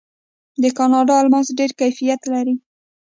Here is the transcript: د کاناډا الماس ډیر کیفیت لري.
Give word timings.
د 0.61 0.63
کاناډا 0.77 1.15
الماس 1.21 1.47
ډیر 1.59 1.71
کیفیت 1.79 2.21
لري. 2.33 2.55